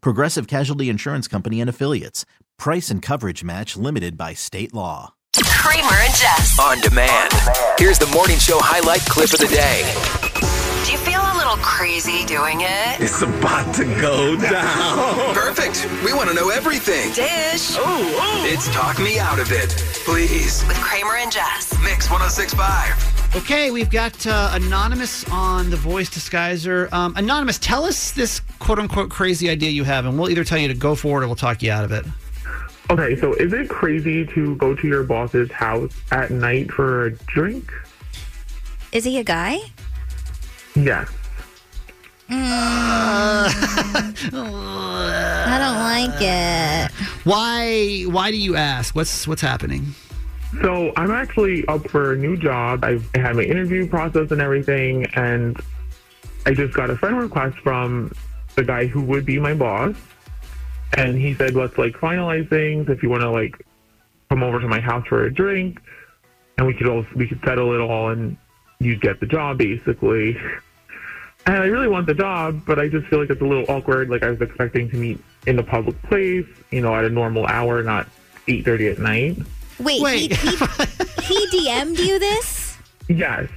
Progressive 0.00 0.46
Casualty 0.46 0.88
Insurance 0.88 1.28
Company 1.28 1.60
and 1.60 1.68
Affiliates. 1.70 2.24
Price 2.58 2.90
and 2.90 3.02
coverage 3.02 3.44
match 3.44 3.76
limited 3.76 4.16
by 4.16 4.34
state 4.34 4.72
law. 4.74 5.14
Kramer 5.44 5.86
and 6.04 6.14
Jess. 6.14 6.58
On 6.60 6.80
demand. 6.80 7.32
Here's 7.78 7.98
the 7.98 8.06
morning 8.14 8.38
show 8.38 8.58
highlight 8.60 9.00
clip 9.02 9.32
of 9.34 9.40
the 9.40 9.46
day. 9.48 9.82
Do 10.86 10.92
you 10.92 10.98
feel 10.98 11.20
a 11.20 11.34
little 11.36 11.56
crazy 11.58 12.24
doing 12.26 12.60
it? 12.62 13.00
It's 13.00 13.20
about 13.22 13.74
to 13.74 13.84
go 14.00 14.36
down. 14.36 15.34
Perfect. 15.34 15.86
We 16.04 16.12
want 16.14 16.28
to 16.28 16.34
know 16.34 16.50
everything. 16.50 17.12
Dish 17.12 17.76
Oh, 17.76 17.82
oh. 17.84 18.44
It's 18.46 18.68
Talk 18.72 18.98
Me 19.00 19.18
Out 19.18 19.38
of 19.40 19.50
It. 19.52 19.70
Please. 20.06 20.64
with 20.68 20.76
Kramer 20.78 21.16
and 21.16 21.30
Jess. 21.32 21.74
Mix 21.82 22.08
1065. 22.08 23.15
Okay, 23.34 23.70
we've 23.70 23.90
got 23.90 24.26
uh, 24.26 24.50
Anonymous 24.54 25.28
on 25.30 25.68
the 25.68 25.76
voice 25.76 26.08
disguiser. 26.08 26.90
Um, 26.92 27.14
Anonymous, 27.16 27.58
tell 27.58 27.84
us 27.84 28.12
this 28.12 28.40
quote 28.58 28.78
unquote 28.78 29.10
crazy 29.10 29.50
idea 29.50 29.70
you 29.70 29.84
have, 29.84 30.06
and 30.06 30.18
we'll 30.18 30.30
either 30.30 30.44
tell 30.44 30.58
you 30.58 30.68
to 30.68 30.74
go 30.74 30.94
for 30.94 31.20
it 31.20 31.24
or 31.24 31.28
we'll 31.28 31.36
talk 31.36 31.62
you 31.62 31.70
out 31.70 31.84
of 31.84 31.92
it. 31.92 32.06
Okay, 32.88 33.16
so 33.16 33.34
is 33.34 33.52
it 33.52 33.68
crazy 33.68 34.24
to 34.26 34.54
go 34.56 34.74
to 34.74 34.86
your 34.88 35.02
boss's 35.02 35.50
house 35.50 35.92
at 36.12 36.30
night 36.30 36.70
for 36.70 37.06
a 37.06 37.10
drink? 37.10 37.72
Is 38.92 39.04
he 39.04 39.18
a 39.18 39.24
guy? 39.24 39.58
Yes. 40.74 41.10
I 42.28 43.48
don't 45.58 46.10
like 46.10 46.20
it. 46.20 46.90
Why? 47.24 48.02
Why 48.02 48.30
do 48.30 48.36
you 48.36 48.56
ask? 48.56 48.94
What's 48.94 49.26
what's 49.28 49.42
happening? 49.42 49.94
So 50.62 50.92
I'm 50.96 51.10
actually 51.10 51.66
up 51.66 51.88
for 51.88 52.12
a 52.12 52.16
new 52.16 52.36
job. 52.36 52.84
I've 52.84 53.08
had 53.14 53.36
my 53.36 53.42
interview 53.42 53.86
process 53.88 54.30
and 54.30 54.40
everything, 54.40 55.06
and 55.14 55.60
I 56.46 56.54
just 56.54 56.74
got 56.74 56.90
a 56.90 56.96
friend 56.96 57.18
request 57.18 57.58
from 57.58 58.12
the 58.54 58.64
guy 58.64 58.86
who 58.86 59.02
would 59.02 59.26
be 59.26 59.38
my 59.38 59.54
boss, 59.54 59.96
and 60.96 61.16
he 61.16 61.34
said, 61.34 61.54
"Let's 61.54 61.76
like 61.76 61.94
finalize 61.94 62.48
things. 62.48 62.88
If 62.88 63.02
you 63.02 63.10
want 63.10 63.22
to 63.22 63.30
like 63.30 63.60
come 64.30 64.42
over 64.42 64.60
to 64.60 64.68
my 64.68 64.80
house 64.80 65.06
for 65.08 65.24
a 65.24 65.32
drink, 65.32 65.80
and 66.56 66.66
we 66.66 66.74
could 66.74 66.88
also 66.88 67.08
we 67.14 67.26
could 67.26 67.40
settle 67.44 67.74
it 67.74 67.80
all, 67.80 68.10
and 68.10 68.36
you'd 68.78 69.00
get 69.00 69.20
the 69.20 69.26
job 69.26 69.58
basically." 69.58 70.38
And 71.48 71.62
I 71.62 71.66
really 71.66 71.86
want 71.86 72.08
the 72.08 72.14
job, 72.14 72.62
but 72.66 72.80
I 72.80 72.88
just 72.88 73.06
feel 73.06 73.20
like 73.20 73.30
it's 73.30 73.40
a 73.40 73.44
little 73.44 73.64
awkward. 73.68 74.10
Like 74.10 74.24
I 74.24 74.30
was 74.30 74.40
expecting 74.40 74.90
to 74.90 74.96
meet 74.96 75.20
in 75.46 75.56
a 75.60 75.62
public 75.62 76.00
place, 76.02 76.44
you 76.72 76.80
know, 76.80 76.92
at 76.92 77.04
a 77.04 77.08
normal 77.08 77.46
hour, 77.46 77.84
not 77.84 78.08
8:30 78.48 78.90
at 78.90 78.98
night. 78.98 79.38
Wait, 79.78 80.00
Wait. 80.02 80.32
He, 80.32 80.50
he, 80.50 80.56
he 81.50 81.68
DM'd 81.68 81.98
you 81.98 82.18
this? 82.18 82.76
Yes. 83.08 83.48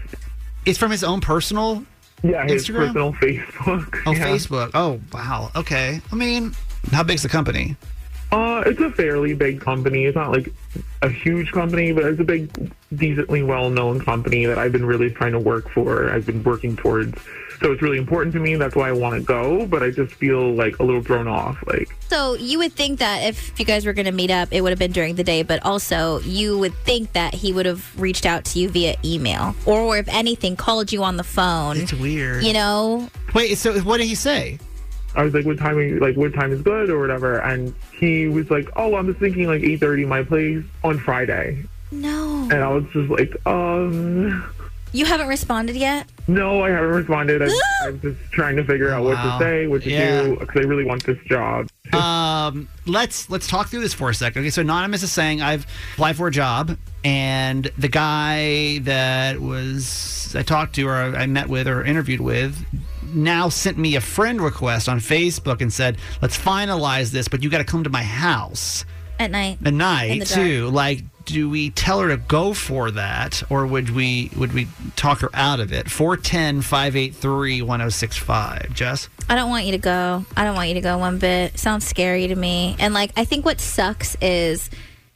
It's 0.65 0.77
from 0.77 0.91
his 0.91 1.03
own 1.03 1.21
personal 1.21 1.83
Yeah, 2.23 2.45
his 2.45 2.67
Instagram? 2.67 2.87
personal 2.87 3.13
Facebook. 3.13 4.03
oh 4.05 4.11
yeah. 4.11 4.27
Facebook. 4.27 4.71
Oh 4.73 4.99
wow. 5.13 5.51
Okay. 5.55 6.01
I 6.11 6.15
mean, 6.15 6.53
how 6.91 7.03
big's 7.03 7.23
the 7.23 7.29
company? 7.29 7.75
Uh, 8.31 8.61
it's 8.67 8.79
a 8.79 8.91
fairly 8.91 9.33
big 9.33 9.59
company. 9.59 10.05
It's 10.05 10.15
not 10.15 10.31
like 10.31 10.53
a 11.01 11.09
huge 11.09 11.51
company, 11.51 11.91
but 11.91 12.03
it's 12.05 12.19
a 12.19 12.23
big, 12.23 12.71
decently 12.95 13.41
well-known 13.41 14.01
company 14.01 14.45
that 14.45 14.59
I've 14.59 14.71
been 14.71 14.85
really 14.85 15.09
trying 15.09 15.31
to 15.31 15.39
work 15.39 15.67
for. 15.71 16.11
I've 16.11 16.27
been 16.27 16.43
working 16.43 16.75
towards. 16.75 17.17
So 17.61 17.73
it's 17.73 17.81
really 17.81 17.97
important 17.97 18.33
to 18.33 18.39
me. 18.39 18.55
That's 18.55 18.75
why 18.75 18.87
I 18.87 18.93
want 18.93 19.15
to 19.15 19.21
go, 19.21 19.65
but 19.65 19.83
I 19.83 19.91
just 19.91 20.13
feel 20.13 20.53
like 20.53 20.79
a 20.79 20.83
little 20.83 21.01
thrown 21.01 21.27
off. 21.27 21.61
Like, 21.67 21.89
So 22.07 22.35
you 22.35 22.57
would 22.59 22.71
think 22.73 22.99
that 22.99 23.23
if 23.23 23.59
you 23.59 23.65
guys 23.65 23.85
were 23.85 23.93
going 23.93 24.05
to 24.05 24.13
meet 24.13 24.31
up, 24.31 24.49
it 24.51 24.61
would 24.61 24.69
have 24.69 24.79
been 24.79 24.93
during 24.93 25.15
the 25.15 25.23
day, 25.23 25.43
but 25.43 25.63
also 25.65 26.19
you 26.21 26.57
would 26.57 26.73
think 26.85 27.11
that 27.13 27.33
he 27.33 27.51
would 27.51 27.65
have 27.65 27.99
reached 27.99 28.25
out 28.25 28.45
to 28.45 28.59
you 28.59 28.69
via 28.69 28.95
email 29.03 29.55
or, 29.65 29.97
if 29.97 30.07
anything, 30.07 30.55
called 30.55 30.91
you 30.91 31.03
on 31.03 31.17
the 31.17 31.23
phone. 31.23 31.77
It's 31.77 31.93
weird. 31.93 32.43
You 32.43 32.53
know, 32.53 33.09
Wait. 33.33 33.55
So 33.57 33.79
what 33.81 33.97
did 33.97 34.07
he 34.07 34.15
say? 34.15 34.57
I 35.15 35.23
was 35.23 35.33
like, 35.33 35.45
"What 35.45 35.57
time? 35.57 35.77
Are 35.77 35.81
you, 35.81 35.99
like, 35.99 36.15
what 36.15 36.33
time 36.33 36.51
is 36.51 36.61
good 36.61 36.89
or 36.89 36.99
whatever?" 36.99 37.39
And 37.39 37.73
he 37.99 38.27
was 38.27 38.49
like, 38.49 38.69
"Oh, 38.75 38.95
I'm 38.95 39.07
just 39.07 39.19
thinking 39.19 39.47
like 39.47 39.61
8:30 39.61 40.07
my 40.07 40.23
place 40.23 40.63
on 40.83 40.97
Friday." 40.99 41.63
no. 41.91 42.47
And 42.51 42.63
I 42.63 42.69
was 42.69 42.85
just 42.93 43.09
like, 43.09 43.35
"Um." 43.45 44.43
You 44.91 45.05
haven't 45.05 45.27
responded 45.27 45.75
yet? 45.75 46.07
No, 46.27 46.63
I 46.63 46.69
haven't 46.71 46.89
responded. 46.89 47.41
I'm, 47.41 47.49
I'm 47.83 48.01
just 48.01 48.19
trying 48.31 48.55
to 48.55 48.63
figure 48.63 48.91
out 48.91 49.03
what 49.03 49.15
Wow. 49.15 49.37
to 49.37 49.43
say, 49.43 49.67
what 49.67 49.83
to 49.83 49.89
Yeah. 49.91 50.21
do, 50.23 50.37
because 50.39 50.63
I 50.63 50.67
really 50.67 50.85
want 50.85 51.03
this 51.05 51.17
job. 51.27 51.67
Um, 51.93 52.67
let's 52.85 53.31
let's 53.31 53.47
talk 53.47 53.69
through 53.69 53.79
this 53.79 53.95
for 53.95 54.11
a 54.11 54.13
second. 54.13 54.41
Okay, 54.43 54.51
so 54.51 54.61
anonymous 54.61 55.01
is 55.01 55.11
saying 55.11 55.41
I've 55.41 55.65
applied 55.93 56.17
for 56.17 56.27
a 56.27 56.31
job, 56.31 56.77
and 57.03 57.65
the 57.79 57.87
guy 57.87 58.77
that 58.83 59.39
was 59.41 60.35
I 60.37 60.43
talked 60.43 60.75
to 60.75 60.87
or 60.87 60.93
I 60.93 61.25
met 61.25 61.49
with 61.49 61.67
or 61.67 61.83
interviewed 61.83 62.21
with 62.21 62.63
now 63.11 63.49
sent 63.49 63.79
me 63.79 63.95
a 63.95 64.01
friend 64.01 64.39
request 64.39 64.87
on 64.87 64.99
Facebook 64.99 65.61
and 65.61 65.73
said, 65.73 65.97
"Let's 66.21 66.37
finalize 66.37 67.09
this, 67.09 67.27
but 67.27 67.41
you 67.41 67.49
got 67.49 67.57
to 67.57 67.63
come 67.63 67.83
to 67.85 67.89
my 67.89 68.03
house 68.03 68.85
At 69.19 69.31
night. 69.31 69.57
at 69.61 69.67
In 69.69 69.77
night 69.79 70.19
the 70.19 70.25
too." 70.25 70.67
Like, 70.69 70.99
do 71.29 71.49
we 71.49 71.69
tell 71.69 72.01
her 72.01 72.09
to 72.09 72.17
go 72.17 72.53
for 72.53 72.91
that, 72.91 73.41
or 73.49 73.65
would 73.65 73.91
we 73.91 74.29
would 74.35 74.51
we 74.53 74.67
talk 74.95 75.21
her 75.21 75.29
out 75.33 75.59
of 75.59 75.71
it? 75.71 75.85
410-583-1065. 75.87 78.73
Jess. 78.73 79.09
I 79.29 79.35
don't 79.35 79.49
want 79.49 79.65
you 79.65 79.71
to 79.73 79.77
go. 79.77 80.25
I 80.35 80.43
don't 80.43 80.55
want 80.55 80.69
you 80.69 80.75
to 80.75 80.81
go 80.81 80.97
one 80.97 81.19
bit. 81.19 81.57
Sounds 81.57 81.87
scary 81.87 82.27
to 82.27 82.35
me. 82.35 82.75
And 82.79 82.93
like 82.93 83.11
I 83.15 83.23
think 83.25 83.45
what 83.45 83.61
sucks 83.61 84.17
is 84.21 84.69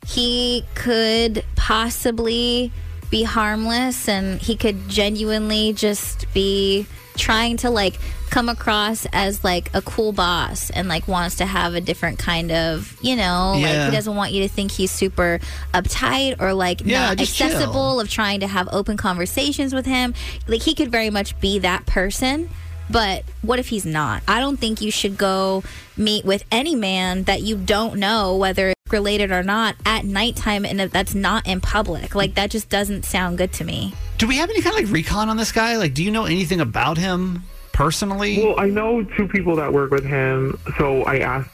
he 0.05 0.65
could 0.75 1.43
possibly 1.55 2.71
be 3.09 3.23
harmless 3.23 4.07
and 4.07 4.39
he 4.41 4.55
could 4.55 4.87
genuinely 4.89 5.73
just 5.73 6.31
be 6.33 6.85
trying 7.15 7.57
to 7.57 7.69
like 7.69 7.99
come 8.29 8.49
across 8.49 9.05
as 9.13 9.43
like 9.43 9.69
a 9.75 9.81
cool 9.83 10.11
boss 10.11 10.69
and 10.71 10.87
like 10.87 11.07
wants 11.07 11.35
to 11.35 11.45
have 11.45 11.75
a 11.75 11.81
different 11.81 12.17
kind 12.17 12.51
of, 12.51 12.97
you 13.01 13.15
know, 13.15 13.53
like 13.59 13.85
he 13.89 13.95
doesn't 13.95 14.15
want 14.15 14.31
you 14.31 14.41
to 14.41 14.49
think 14.49 14.71
he's 14.71 14.89
super 14.91 15.39
uptight 15.73 16.41
or 16.41 16.53
like 16.53 16.81
Yeah, 16.83 17.09
not 17.09 17.17
just 17.17 17.35
chill. 17.35 17.47
accessible 17.47 17.99
of 17.99 18.09
trying 18.09 18.39
to 18.39 18.47
have 18.47 18.67
open 18.71 18.97
conversations 18.97 19.73
with 19.73 19.85
him. 19.85 20.13
Like 20.47 20.61
he 20.63 20.73
could 20.73 20.91
very 20.91 21.09
much 21.11 21.39
be 21.39 21.59
that 21.59 21.85
person. 21.85 22.49
But 22.89 23.23
what 23.41 23.59
if 23.59 23.69
he's 23.69 23.85
not? 23.85 24.23
I 24.27 24.39
don't 24.39 24.57
think 24.57 24.81
you 24.81 24.91
should 24.91 25.17
go 25.17 25.63
meet 25.97 26.25
with 26.25 26.43
any 26.51 26.75
man 26.75 27.23
that 27.23 27.41
you 27.41 27.57
don't 27.57 27.97
know 27.97 28.35
whether 28.35 28.69
it's 28.69 28.91
related 28.91 29.31
or 29.31 29.43
not 29.43 29.75
at 29.85 30.05
nighttime 30.05 30.65
and 30.65 30.79
if 30.81 30.91
that's 30.91 31.15
not 31.15 31.47
in 31.47 31.61
public. 31.61 32.13
Like 32.13 32.35
that 32.35 32.51
just 32.51 32.69
doesn't 32.69 33.05
sound 33.05 33.37
good 33.37 33.53
to 33.53 33.63
me. 33.63 33.93
Do 34.17 34.27
we 34.27 34.37
have 34.37 34.49
any 34.49 34.61
kind 34.61 34.75
of 34.77 34.83
like 34.83 34.93
recon 34.93 35.29
on 35.29 35.37
this 35.37 35.51
guy? 35.51 35.77
Like, 35.77 35.93
do 35.93 36.03
you 36.03 36.11
know 36.11 36.25
anything 36.25 36.61
about 36.61 36.97
him 36.97 37.43
personally? 37.71 38.43
Well, 38.43 38.59
I 38.59 38.69
know 38.69 39.03
two 39.03 39.27
people 39.27 39.55
that 39.57 39.73
work 39.73 39.91
with 39.91 40.05
him, 40.05 40.59
so 40.77 41.03
I 41.03 41.19
asked 41.19 41.49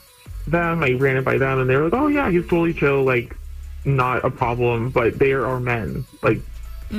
them, 0.48 0.84
I 0.84 0.94
ran 0.94 1.18
it 1.18 1.26
by 1.26 1.38
them, 1.38 1.60
and 1.60 1.70
they 1.70 1.76
were 1.76 1.86
like, 1.86 1.94
oh, 1.94 2.08
yeah, 2.08 2.30
he's 2.30 2.44
totally 2.44 2.74
chill, 2.74 3.04
like, 3.04 3.36
not 3.86 4.26
a 4.26 4.30
problem, 4.30 4.90
but 4.90 5.18
they 5.18 5.32
are 5.32 5.60
men. 5.60 6.06
Like, 6.22 6.40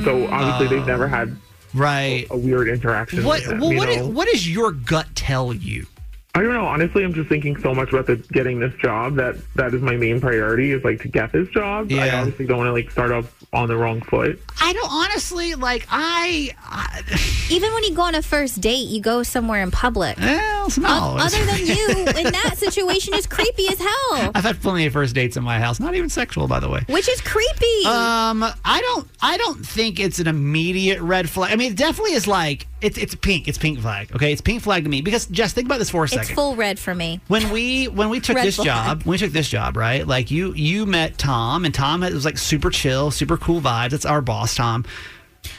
so 0.05 0.26
obviously 0.28 0.75
they've 0.75 0.87
never 0.87 1.06
had 1.08 1.37
right. 1.75 2.26
a 2.31 2.37
weird 2.37 2.69
interaction 2.69 3.25
What 3.25 3.46
well, 3.46 3.75
what, 3.75 4.05
what 4.12 4.28
does 4.28 4.49
your 4.49 4.72
gut 4.72 5.06
tell 5.14 5.52
you? 5.52 5.87
I 6.35 6.43
don't 6.43 6.53
know. 6.55 6.65
Honestly, 6.65 7.03
I'm 7.03 7.12
just 7.12 7.29
thinking 7.29 7.56
so 7.61 7.75
much 7.75 7.91
about 7.93 8.06
the, 8.06 8.17
getting 8.17 8.61
this 8.61 8.73
job 8.75 9.17
that 9.17 9.37
that 9.56 9.75
is 9.75 9.82
my 9.82 9.97
main 9.97 10.21
priority 10.21 10.71
is 10.71 10.85
like 10.85 11.00
to 11.00 11.09
get 11.09 11.32
this 11.32 11.49
job. 11.49 11.91
I 11.91 11.94
Yeah. 12.06 12.21
obviously 12.21 12.47
don't 12.47 12.59
want 12.59 12.69
to 12.69 12.73
like 12.73 12.91
start 12.91 13.11
off 13.11 13.35
on 13.53 13.67
the 13.69 13.77
wrong 13.77 14.00
foot. 14.03 14.41
I 14.61 14.73
don't 14.73 14.91
honestly 14.93 15.56
like. 15.56 15.87
I, 15.91 16.55
I 16.62 17.03
Even 17.50 17.73
when 17.75 17.82
you 17.82 17.94
go 17.97 18.03
on 18.03 18.15
a 18.15 18.23
first 18.23 18.61
date, 18.61 18.87
you 18.88 19.00
go 19.00 19.25
somewhere 19.25 19.61
in 19.61 19.73
public. 19.73 20.17
well, 20.19 20.67
it's 20.67 20.79
not 20.79 21.03
O- 21.03 21.17
Other 21.19 21.44
than 21.47 21.67
you, 21.67 21.88
in 21.99 22.05
that 22.32 22.55
situation, 22.59 23.12
is 23.15 23.27
creepy 23.27 23.67
as 23.67 23.79
hell. 23.81 24.31
I've 24.32 24.44
had 24.44 24.61
plenty 24.62 24.87
of 24.87 24.93
first 24.93 25.17
dates 25.17 25.37
in 25.37 25.43
my 25.43 25.59
house. 25.59 25.81
Not 25.81 25.97
even 25.97 26.09
sexual, 26.11 26.47
by 26.47 26.61
the 26.61 26.69
way. 26.69 26.85
Which 26.88 27.09
is 27.09 27.21
creepy. 27.23 27.87
Um, 27.87 28.44
I 28.65 28.81
don't. 28.82 29.09
I 29.21 29.37
don't 29.37 29.67
think 29.67 29.99
it's 29.99 30.21
an 30.21 30.29
immediate 30.29 31.00
red 31.00 31.29
flag. 31.29 31.53
I 31.53 31.56
mean, 31.56 31.73
it 31.73 31.77
definitely 31.77 32.12
is 32.15 32.29
like 32.29 32.69
it's 32.82 32.97
it's 32.99 33.15
pink. 33.15 33.47
It's 33.49 33.59
pink 33.59 33.81
flag. 33.81 34.11
Okay, 34.15 34.32
it's 34.32 34.41
pink 34.41 34.62
flag 34.62 34.85
to 34.85 34.91
me 34.91 35.00
because 35.03 35.27
just 35.27 35.55
think 35.55 35.67
about 35.67 35.79
this 35.79 35.91
for 35.91 36.05
a 36.05 36.09
second. 36.09 36.23
it's 36.23 36.31
full 36.31 36.56
red 36.56 36.79
for 36.79 36.94
me. 36.94 37.21
when 37.29 37.50
we 37.50 37.88
when 37.88 38.09
we 38.09 38.21
took 38.21 38.37
Red 38.41 38.47
this 38.47 38.56
flag. 38.56 38.67
job 38.67 39.03
when 39.05 39.12
we 39.12 39.19
took 39.19 39.32
this 39.32 39.49
job 39.49 39.77
right 39.77 40.06
like 40.06 40.31
you 40.31 40.53
you 40.55 40.87
met 40.87 41.19
tom 41.19 41.65
and 41.65 41.75
tom 41.75 42.00
was 42.00 42.25
like 42.25 42.38
super 42.38 42.71
chill 42.71 43.11
super 43.11 43.37
cool 43.37 43.61
vibes 43.61 43.91
that's 43.91 44.05
our 44.06 44.21
boss 44.21 44.55
tom 44.55 44.85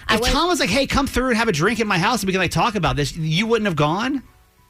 I 0.08 0.16
if 0.16 0.22
was- 0.22 0.30
tom 0.32 0.48
was 0.48 0.60
like 0.60 0.70
hey 0.70 0.88
come 0.88 1.08
through 1.08 1.30
and 1.30 1.38
have 1.38 1.48
a 1.48 1.52
drink 1.52 1.80
at 1.80 1.88
my 1.88 1.98
house 1.98 2.22
and 2.22 2.28
we 2.28 2.34
can 2.34 2.42
like 2.42 2.52
talk 2.52 2.76
about 2.76 2.96
this 2.96 3.16
you 3.16 3.46
wouldn't 3.48 3.66
have 3.68 3.76
gone 3.76 4.24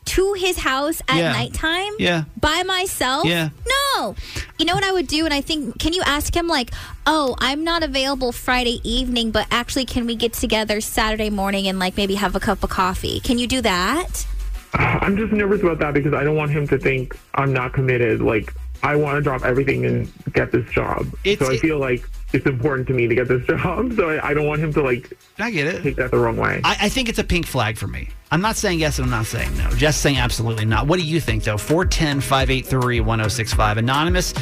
To 0.05 0.33
his 0.33 0.57
house 0.57 1.01
at 1.07 1.17
Yeah. 1.17 1.31
nighttime? 1.31 1.91
Yeah. 1.99 2.23
By 2.39 2.63
myself? 2.63 3.25
Yeah. 3.25 3.49
No. 3.95 4.15
You 4.57 4.65
know 4.65 4.73
what 4.75 4.83
I 4.83 4.91
would 4.91 5.07
do? 5.07 5.25
And 5.25 5.33
I 5.33 5.41
think, 5.41 5.79
can 5.79 5.93
you 5.93 6.01
ask 6.05 6.35
him, 6.35 6.47
like, 6.47 6.71
oh, 7.05 7.35
I'm 7.39 7.63
not 7.63 7.83
available 7.83 8.31
Friday 8.31 8.81
evening, 8.83 9.31
but 9.31 9.47
actually, 9.51 9.85
can 9.85 10.05
we 10.05 10.15
get 10.15 10.33
together 10.33 10.81
Saturday 10.81 11.29
morning 11.29 11.67
and, 11.67 11.79
like, 11.79 11.95
maybe 11.97 12.15
have 12.15 12.35
a 12.35 12.39
cup 12.39 12.63
of 12.63 12.69
coffee? 12.71 13.19
Can 13.21 13.37
you 13.37 13.47
do 13.47 13.61
that? 13.61 14.25
I'm 14.73 15.17
just 15.17 15.31
nervous 15.33 15.61
about 15.61 15.79
that 15.79 15.93
because 15.93 16.13
I 16.13 16.23
don't 16.23 16.35
want 16.35 16.51
him 16.51 16.67
to 16.69 16.77
think 16.77 17.17
I'm 17.35 17.53
not 17.53 17.73
committed. 17.73 18.21
Like 18.21 18.53
I 18.83 18.95
want 18.95 19.17
to 19.17 19.21
drop 19.21 19.43
everything 19.43 19.85
and 19.85 20.11
get 20.33 20.51
this 20.53 20.65
job. 20.71 21.07
It's- 21.25 21.45
so 21.45 21.51
I 21.51 21.55
it- 21.55 21.59
feel 21.61 21.77
like 21.77 22.07
it's 22.33 22.45
important 22.45 22.87
to 22.87 22.93
me 22.93 23.07
to 23.07 23.15
get 23.15 23.27
this 23.27 23.45
job. 23.47 23.93
So 23.93 24.09
I, 24.09 24.29
I 24.29 24.33
don't 24.33 24.45
want 24.45 24.61
him 24.61 24.73
to 24.73 24.81
like 24.81 25.17
i 25.39 25.51
get 25.51 25.67
it 25.67 25.83
take 25.83 25.95
that 25.97 26.11
the 26.11 26.17
wrong 26.17 26.37
way. 26.37 26.61
I, 26.63 26.77
I 26.81 26.89
think 26.89 27.09
it's 27.09 27.19
a 27.19 27.23
pink 27.23 27.45
flag 27.45 27.77
for 27.77 27.87
me. 27.87 28.09
I'm 28.33 28.41
not 28.41 28.55
saying 28.55 28.79
yes 28.79 28.97
and 28.97 29.05
I'm 29.05 29.11
not 29.11 29.25
saying 29.25 29.57
no. 29.57 29.69
Just 29.71 30.01
saying 30.01 30.17
absolutely 30.17 30.63
not. 30.63 30.87
What 30.87 30.99
do 30.99 31.05
you 31.05 31.19
think, 31.19 31.43
though? 31.43 31.57
410 31.57 32.21
583 32.21 33.01
1065. 33.01 33.77
Anonymous 33.77 34.33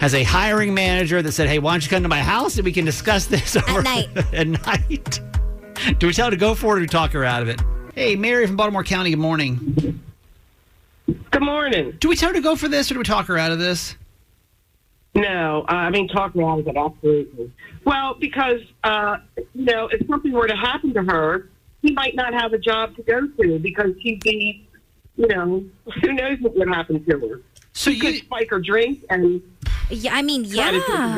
has 0.00 0.14
a 0.14 0.22
hiring 0.22 0.74
manager 0.74 1.22
that 1.22 1.32
said, 1.32 1.48
hey, 1.48 1.58
why 1.58 1.72
don't 1.72 1.82
you 1.82 1.88
come 1.88 2.02
to 2.02 2.08
my 2.08 2.20
house 2.20 2.56
and 2.56 2.64
we 2.64 2.72
can 2.72 2.84
discuss 2.84 3.26
this 3.26 3.56
over 3.68 3.82
night. 3.82 4.08
at 4.34 4.46
night? 4.46 5.20
Do 5.98 6.06
we 6.06 6.12
tell 6.12 6.26
her 6.26 6.30
to 6.30 6.36
go 6.36 6.54
for 6.54 6.74
it 6.74 6.76
or 6.76 6.80
do 6.80 6.82
we 6.82 6.88
talk 6.88 7.12
her 7.12 7.24
out 7.24 7.40
of 7.40 7.48
it? 7.48 7.62
Hey, 7.94 8.14
Mary 8.14 8.46
from 8.46 8.56
Baltimore 8.56 8.84
County, 8.84 9.10
good 9.10 9.18
morning. 9.18 10.00
Good 11.30 11.42
morning. 11.42 11.96
Do 11.98 12.08
we 12.08 12.16
tell 12.16 12.28
her 12.28 12.34
to 12.34 12.42
go 12.42 12.56
for 12.56 12.68
this 12.68 12.90
or 12.90 12.94
do 12.94 13.00
we 13.00 13.04
talk 13.04 13.26
her 13.26 13.38
out 13.38 13.52
of 13.52 13.58
this? 13.58 13.96
No, 15.14 15.64
uh, 15.68 15.72
I 15.72 15.90
mean, 15.90 16.08
talk 16.08 16.36
me 16.36 16.44
out 16.44 16.60
of 16.60 16.68
it, 16.68 16.76
absolutely. 16.76 17.52
Well, 17.84 18.14
because, 18.14 18.60
uh, 18.84 19.18
you 19.54 19.64
know, 19.64 19.88
if 19.88 20.06
something 20.06 20.32
were 20.32 20.46
to 20.46 20.56
happen 20.56 20.94
to 20.94 21.02
her, 21.02 21.48
he 21.82 21.92
might 21.92 22.14
not 22.14 22.32
have 22.32 22.52
a 22.52 22.58
job 22.58 22.94
to 22.96 23.02
go 23.02 23.26
to 23.26 23.58
because 23.58 23.92
he'd 23.98 24.20
be, 24.22 24.66
you 25.16 25.26
know, 25.26 25.64
who 26.02 26.12
knows 26.12 26.38
what 26.40 26.54
would 26.56 26.68
happen 26.68 27.04
to 27.04 27.18
her. 27.18 27.40
So 27.72 27.90
He 27.90 27.98
could 27.98 28.16
spike 28.16 28.50
her 28.50 28.60
drink 28.60 29.04
and 29.10 29.42
Yeah, 29.88 30.14
I 30.14 30.22
mean, 30.22 30.48
try 30.48 30.70
to 30.70 30.78
take 30.80 30.88
yeah. 30.88 31.14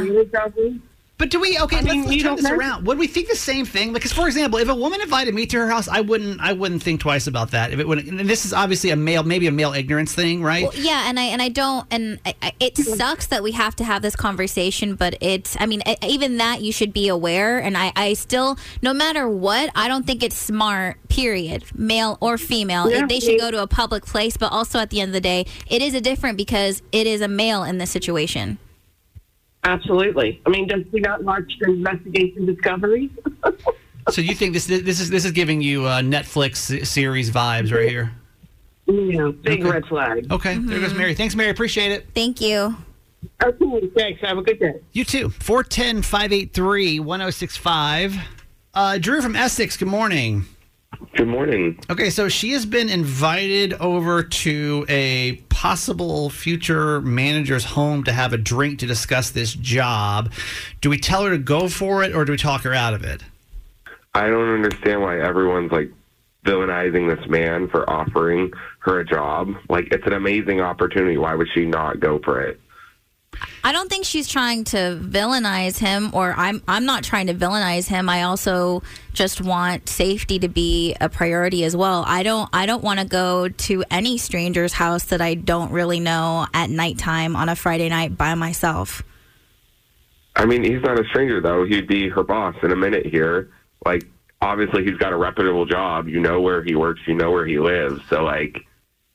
Advantage 1.22 1.22
of 1.22 1.22
her. 1.22 1.22
But 1.22 1.30
do 1.30 1.40
we 1.40 1.58
okay? 1.58 1.76
I 1.78 1.82
mean, 1.82 2.04
let's, 2.04 2.10
let's 2.10 2.22
turn 2.22 2.36
this 2.36 2.44
know. 2.44 2.56
around. 2.56 2.86
Would 2.86 2.98
we 2.98 3.06
think 3.06 3.28
the 3.28 3.36
same 3.36 3.64
thing? 3.64 3.92
Because, 3.92 4.12
for 4.12 4.26
example, 4.26 4.58
if 4.58 4.69
a 4.69 4.74
woman 4.74 5.00
invited 5.00 5.34
me 5.34 5.46
to 5.46 5.58
her 5.58 5.69
house, 5.69 5.88
I 5.88 6.00
wouldn't. 6.00 6.40
I 6.40 6.52
wouldn't 6.52 6.82
think 6.82 7.00
twice 7.00 7.26
about 7.26 7.52
that. 7.52 7.72
If 7.72 7.78
it 7.78 7.86
would, 7.86 8.06
and 8.06 8.20
this 8.28 8.44
is 8.44 8.52
obviously 8.52 8.90
a 8.90 8.96
male, 8.96 9.22
maybe 9.22 9.46
a 9.46 9.52
male 9.52 9.72
ignorance 9.72 10.14
thing, 10.14 10.42
right? 10.42 10.64
Well, 10.64 10.72
yeah, 10.74 11.08
and 11.08 11.19
I 11.19 11.24
and 11.24 11.40
I 11.40 11.48
don't, 11.48 11.86
and 11.90 12.19
I, 12.26 12.34
I, 12.42 12.52
it 12.60 12.76
sucks 12.76 13.28
that 13.28 13.42
we 13.42 13.52
have 13.52 13.76
to 13.76 13.84
have 13.84 14.02
this 14.02 14.16
conversation. 14.16 14.94
But 14.94 15.16
it's, 15.20 15.56
I 15.60 15.66
mean, 15.66 15.82
I- 15.86 15.96
even 16.02 16.38
that 16.38 16.62
you 16.62 16.72
should 16.72 16.92
be 16.92 17.08
aware. 17.08 17.58
And 17.58 17.76
I, 17.76 17.92
I 17.94 18.14
still, 18.14 18.58
no 18.82 18.92
matter 18.92 19.28
what, 19.28 19.70
I 19.74 19.88
don't 19.88 20.06
think 20.06 20.22
it's 20.22 20.36
smart. 20.36 20.98
Period, 21.08 21.64
male 21.74 22.16
or 22.22 22.38
female, 22.38 22.90
Yeah, 22.90 23.04
they 23.06 23.20
should 23.20 23.38
go 23.38 23.50
to 23.50 23.62
a 23.62 23.66
public 23.66 24.06
place. 24.06 24.38
But 24.38 24.50
also, 24.50 24.78
at 24.78 24.88
the 24.88 25.00
end 25.00 25.10
of 25.10 25.12
the 25.12 25.20
day, 25.20 25.44
it 25.66 25.82
is 25.82 25.94
a 25.94 26.00
different 26.00 26.38
because 26.38 26.82
it 26.90 27.06
is 27.06 27.20
a 27.20 27.28
male 27.28 27.64
in 27.64 27.76
this 27.76 27.90
situation. 27.90 28.58
Absolutely. 29.64 30.41
I 30.44 30.50
mean, 30.50 30.67
does 30.67 30.82
he 30.91 31.00
not 31.00 31.23
watch 31.23 31.50
the 31.61 31.70
investigation 31.70 32.47
discovery? 32.47 33.11
so 34.11 34.20
you 34.20 34.35
think 34.35 34.55
this 34.55 34.67
this 34.67 35.00
is 35.00 35.09
this 35.11 35.25
is 35.25 35.32
giving 35.32 35.61
you 35.61 35.87
uh, 35.87 36.00
Netflix 36.00 36.87
series 36.87 37.31
vibes 37.31 37.73
right 37.73 37.88
here? 37.88 38.12
yeah, 38.87 39.31
big 39.43 39.61
Okay. 39.61 39.70
red 39.70 39.87
flag. 39.87 40.31
Okay, 40.32 40.59
there 40.59 40.81
goes 40.81 40.94
Mary. 40.94 41.14
Thanks, 41.14 41.37
Mary. 41.37 41.50
Appreciate 41.50 41.93
it. 41.93 42.06
Thank 42.14 42.41
you. 42.41 42.76
Okay, 43.43 43.88
thanks. 43.97 44.20
Have 44.23 44.38
a 44.38 44.43
good 44.43 44.59
day. 44.59 44.75
You 44.93 45.05
too. 45.05 45.31
410 45.31 46.03
583 46.03 46.99
1065. 46.99 48.17
Uh, 48.75 48.99
Drew 48.99 49.23
from 49.23 49.37
Essex, 49.37 49.76
good 49.76 49.87
morning. 49.87 50.44
Good 51.14 51.29
morning. 51.29 51.79
Okay, 51.91 52.09
so 52.09 52.31
she 52.31 52.53
has 52.53 52.64
been 52.64 52.88
invited 52.88 53.75
over 53.75 54.23
to 54.23 54.87
a 54.88 55.37
possible 55.50 56.31
future 56.31 57.03
manager's 57.03 57.64
home 57.64 58.03
to 58.05 58.12
have 58.12 58.32
a 58.32 58.38
drink 58.38 58.79
to 58.79 58.87
discuss 58.87 59.31
this 59.31 59.53
job. 59.53 60.32
Do 60.81 60.88
we 60.88 60.99
tell 60.99 61.25
her 61.25 61.31
to 61.31 61.38
go 61.38 61.69
for 61.69 62.03
it 62.03 62.14
or 62.14 62.25
do 62.25 62.32
we 62.32 62.38
talk 62.38 62.62
her 62.62 62.73
out 62.73 62.94
of 62.94 63.05
it? 63.05 63.23
I 64.14 64.29
don't 64.29 64.55
understand 64.55 65.03
why 65.03 65.20
everyone's 65.20 65.70
like 65.70 65.93
villainizing 66.47 67.15
this 67.15 67.29
man 67.29 67.69
for 67.69 67.88
offering 67.88 68.50
her 68.81 69.00
a 69.00 69.05
job. 69.05 69.55
Like 69.69 69.88
it's 69.93 70.06
an 70.06 70.15
amazing 70.15 70.62
opportunity. 70.62 71.19
Why 71.19 71.35
would 71.35 71.49
she 71.55 71.67
not 71.67 72.00
go 72.00 72.20
for 72.20 72.41
it? 72.41 72.58
I 73.64 73.70
don't 73.70 73.88
think 73.88 74.05
she's 74.05 74.26
trying 74.26 74.64
to 74.64 74.99
villainize 75.00 75.79
him, 75.79 76.11
or 76.12 76.35
I'm 76.37 76.62
I'm 76.67 76.85
not 76.85 77.05
trying 77.05 77.29
to 77.29 77.35
villainize 77.35 77.87
him. 77.87 78.09
I 78.09 78.25
also 78.25 78.82
just 79.12 79.41
want 79.41 79.88
safety 79.88 80.41
to 80.41 80.49
be 80.49 80.97
a 81.00 81.09
priority 81.09 81.64
as 81.64 81.76
well. 81.76 82.05
I 82.06 82.25
don't 82.25 82.49
I 82.53 82.67
don't 82.67 82.82
want 82.82 82.99
to 82.99 83.06
go 83.06 83.49
to 83.49 83.85
any 83.91 84.19
stranger's 84.19 84.73
house 84.73 85.05
that 85.06 85.20
I 85.20 85.35
don't 85.35 85.70
really 85.70 86.00
know 86.00 86.47
at 86.53 86.70
nighttime 86.70 87.37
on 87.37 87.49
a 87.49 87.55
Friday 87.55 87.88
night 87.88 88.19
by 88.19 88.35
myself. 88.35 89.03
I 90.35 90.44
mean, 90.44 90.65
he's 90.65 90.82
not 90.82 90.99
a 90.99 91.05
stranger 91.05 91.41
though. 91.41 91.65
He'd 91.65 91.87
be 91.87 92.08
her 92.08 92.25
boss 92.25 92.56
in 92.62 92.73
a 92.73 92.76
minute 92.76 93.06
here. 93.06 93.50
Like 93.85 94.05
obviously 94.41 94.85
he's 94.85 94.97
got 94.97 95.12
a 95.12 95.17
reputable 95.17 95.67
job. 95.67 96.08
You 96.08 96.20
know 96.20 96.41
where 96.41 96.65
he 96.65 96.75
works, 96.75 97.03
you 97.06 97.15
know 97.15 97.31
where 97.31 97.47
he 97.47 97.61
lives. 97.61 98.00
So 98.08 98.25
like 98.25 98.67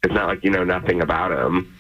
it's 0.04 0.14
not 0.14 0.28
like 0.28 0.44
you 0.46 0.52
know 0.52 0.64
nothing 0.64 1.02
about 1.02 1.32
him. 1.32 1.77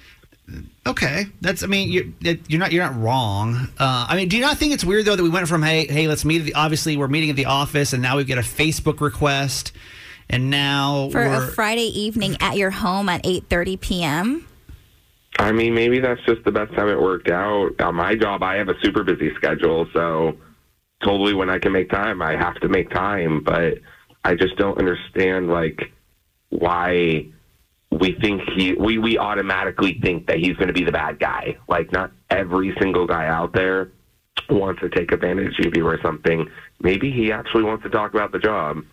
Okay, 0.87 1.25
that's. 1.41 1.63
I 1.63 1.67
mean, 1.67 1.89
you're 1.89 2.37
you're 2.47 2.59
not 2.59 2.71
you're 2.71 2.83
not 2.83 2.99
wrong. 2.99 3.67
Uh, 3.77 4.07
I 4.09 4.15
mean, 4.15 4.29
do 4.29 4.37
you 4.37 4.41
not 4.41 4.57
think 4.57 4.73
it's 4.73 4.85
weird 4.85 5.05
though 5.05 5.15
that 5.15 5.23
we 5.23 5.29
went 5.29 5.47
from 5.47 5.61
hey 5.61 5.85
hey 5.87 6.07
let's 6.07 6.23
meet 6.23 6.39
at 6.39 6.45
the 6.45 6.53
obviously 6.53 6.95
we're 6.97 7.07
meeting 7.07 7.29
at 7.29 7.35
the 7.35 7.45
office 7.45 7.93
and 7.93 8.01
now 8.01 8.17
we 8.17 8.23
get 8.23 8.37
a 8.37 8.41
Facebook 8.41 9.01
request 9.01 9.73
and 10.29 10.49
now 10.49 11.09
For 11.09 11.23
a 11.23 11.29
we're 11.29 11.51
Friday 11.51 11.87
evening 11.99 12.37
at 12.39 12.57
your 12.57 12.71
home 12.71 13.09
at 13.09 13.23
8:30 13.23 13.79
p.m. 13.81 14.47
I 15.39 15.51
mean, 15.51 15.75
maybe 15.75 15.99
that's 15.99 16.21
just 16.25 16.43
the 16.45 16.51
best 16.51 16.73
time 16.73 16.89
it 16.89 16.99
worked 16.99 17.29
out. 17.29 17.79
On 17.81 17.95
my 17.95 18.15
job, 18.15 18.41
I 18.41 18.55
have 18.55 18.69
a 18.69 18.79
super 18.81 19.03
busy 19.03 19.33
schedule, 19.35 19.87
so 19.93 20.35
totally 21.03 21.33
when 21.33 21.49
I 21.49 21.59
can 21.59 21.71
make 21.71 21.89
time, 21.89 22.21
I 22.21 22.35
have 22.35 22.55
to 22.61 22.69
make 22.69 22.89
time. 22.89 23.43
But 23.43 23.79
I 24.23 24.35
just 24.35 24.55
don't 24.57 24.77
understand 24.77 25.47
like 25.47 25.91
why 26.49 27.27
we 27.99 28.13
think 28.21 28.41
he 28.55 28.73
we 28.73 28.97
we 28.97 29.17
automatically 29.17 29.99
think 30.01 30.27
that 30.27 30.37
he's 30.37 30.55
going 30.55 30.67
to 30.67 30.73
be 30.73 30.83
the 30.83 30.91
bad 30.91 31.19
guy. 31.19 31.57
Like 31.67 31.91
not 31.91 32.11
every 32.29 32.75
single 32.79 33.07
guy 33.07 33.27
out 33.27 33.53
there 33.53 33.91
wants 34.49 34.81
to 34.81 34.89
take 34.89 35.11
advantage 35.11 35.59
of 35.65 35.75
you 35.75 35.85
or 35.85 35.99
something. 36.01 36.49
Maybe 36.79 37.11
he 37.11 37.31
actually 37.31 37.63
wants 37.63 37.83
to 37.83 37.89
talk 37.89 38.13
about 38.13 38.31
the 38.31 38.39
job. 38.39 38.83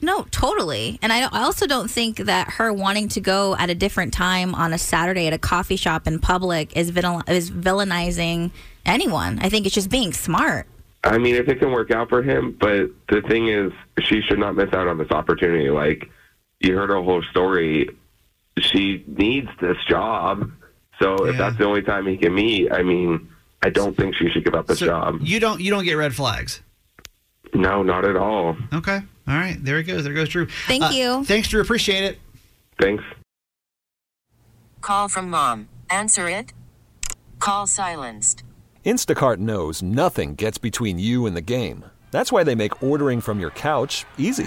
No, 0.00 0.26
totally. 0.30 0.98
And 1.02 1.12
I, 1.12 1.22
I 1.22 1.42
also 1.42 1.66
don't 1.66 1.90
think 1.90 2.18
that 2.18 2.50
her 2.52 2.72
wanting 2.72 3.08
to 3.10 3.20
go 3.20 3.56
at 3.56 3.70
a 3.70 3.74
different 3.74 4.12
time 4.12 4.54
on 4.54 4.72
a 4.72 4.78
Saturday 4.78 5.26
at 5.26 5.32
a 5.32 5.38
coffee 5.38 5.76
shop 5.76 6.06
in 6.06 6.18
public 6.18 6.76
is 6.76 6.90
villain, 6.90 7.22
is 7.28 7.50
villainizing 7.50 8.50
anyone. 8.84 9.38
I 9.40 9.48
think 9.48 9.66
it's 9.66 9.74
just 9.74 9.90
being 9.90 10.12
smart. 10.12 10.66
I 11.04 11.18
mean, 11.18 11.34
if 11.36 11.48
it 11.48 11.58
can 11.58 11.70
work 11.70 11.90
out 11.90 12.08
for 12.08 12.22
him, 12.22 12.56
but 12.58 12.90
the 13.08 13.22
thing 13.28 13.48
is, 13.48 13.72
she 14.02 14.20
should 14.22 14.38
not 14.38 14.56
miss 14.56 14.72
out 14.72 14.88
on 14.88 14.98
this 14.98 15.10
opportunity. 15.10 15.70
Like, 15.70 16.10
you 16.60 16.74
heard 16.76 16.90
her 16.90 17.02
whole 17.02 17.22
story. 17.30 17.90
She 18.60 19.04
needs 19.06 19.48
this 19.60 19.76
job. 19.88 20.50
So 21.00 21.26
if 21.26 21.36
that's 21.36 21.56
the 21.58 21.64
only 21.64 21.82
time 21.82 22.06
he 22.06 22.16
can 22.16 22.34
meet, 22.34 22.70
I 22.72 22.82
mean, 22.82 23.28
I 23.62 23.70
don't 23.70 23.96
think 23.96 24.14
she 24.14 24.28
should 24.30 24.44
give 24.44 24.54
up 24.54 24.66
this 24.68 24.78
so 24.78 24.86
job. 24.86 25.18
you 25.22 25.40
don't 25.40 25.60
you 25.60 25.70
don't 25.70 25.84
get 25.84 25.94
red 25.94 26.14
flags. 26.14 26.60
No, 27.52 27.82
not 27.82 28.04
at 28.04 28.16
all. 28.16 28.56
Okay, 28.72 29.00
all 29.28 29.34
right, 29.34 29.56
there 29.62 29.78
it 29.78 29.84
goes. 29.84 30.04
There 30.04 30.12
goes 30.12 30.28
Drew. 30.28 30.46
Thank 30.66 30.84
Uh, 30.84 30.88
you. 30.92 31.24
Thanks, 31.24 31.48
Drew. 31.48 31.60
Appreciate 31.60 32.04
it. 32.04 32.18
Thanks. 32.80 33.02
Call 34.80 35.08
from 35.08 35.30
mom. 35.30 35.68
Answer 35.90 36.28
it. 36.28 36.52
Call 37.38 37.66
silenced. 37.66 38.42
Instacart 38.84 39.38
knows 39.38 39.82
nothing 39.82 40.34
gets 40.34 40.58
between 40.58 40.98
you 40.98 41.26
and 41.26 41.36
the 41.36 41.40
game. 41.40 41.84
That's 42.10 42.30
why 42.30 42.44
they 42.44 42.54
make 42.54 42.82
ordering 42.82 43.20
from 43.20 43.40
your 43.40 43.50
couch 43.50 44.04
easy. 44.18 44.46